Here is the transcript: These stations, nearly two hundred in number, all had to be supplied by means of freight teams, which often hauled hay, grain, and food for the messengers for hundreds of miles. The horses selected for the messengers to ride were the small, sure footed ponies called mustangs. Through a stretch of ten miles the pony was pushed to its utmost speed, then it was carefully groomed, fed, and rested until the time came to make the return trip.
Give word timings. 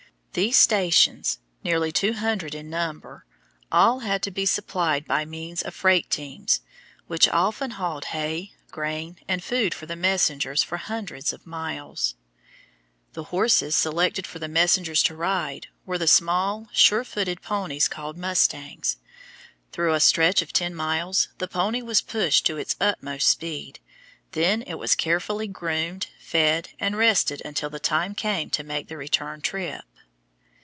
These 0.33 0.57
stations, 0.57 1.39
nearly 1.61 1.91
two 1.91 2.13
hundred 2.13 2.55
in 2.55 2.69
number, 2.69 3.25
all 3.69 3.99
had 3.99 4.23
to 4.23 4.31
be 4.31 4.45
supplied 4.45 5.05
by 5.05 5.25
means 5.25 5.61
of 5.61 5.75
freight 5.75 6.09
teams, 6.09 6.61
which 7.07 7.27
often 7.27 7.71
hauled 7.71 8.05
hay, 8.15 8.53
grain, 8.71 9.19
and 9.27 9.43
food 9.43 9.73
for 9.73 9.87
the 9.87 9.95
messengers 9.97 10.63
for 10.63 10.77
hundreds 10.77 11.33
of 11.33 11.45
miles. 11.45 12.15
The 13.11 13.25
horses 13.25 13.75
selected 13.75 14.25
for 14.25 14.39
the 14.39 14.47
messengers 14.47 15.03
to 15.03 15.15
ride 15.15 15.67
were 15.85 15.97
the 15.97 16.07
small, 16.07 16.69
sure 16.71 17.03
footed 17.03 17.41
ponies 17.41 17.89
called 17.89 18.17
mustangs. 18.17 18.95
Through 19.73 19.93
a 19.93 19.99
stretch 19.99 20.41
of 20.41 20.53
ten 20.53 20.73
miles 20.73 21.27
the 21.39 21.47
pony 21.49 21.81
was 21.81 21.99
pushed 21.99 22.45
to 22.45 22.55
its 22.55 22.77
utmost 22.79 23.27
speed, 23.27 23.81
then 24.31 24.61
it 24.61 24.75
was 24.75 24.95
carefully 24.95 25.49
groomed, 25.49 26.07
fed, 26.21 26.69
and 26.79 26.95
rested 26.95 27.41
until 27.43 27.69
the 27.69 27.79
time 27.81 28.15
came 28.15 28.49
to 28.51 28.63
make 28.63 28.87
the 28.87 28.95
return 28.95 29.41
trip. 29.41 29.81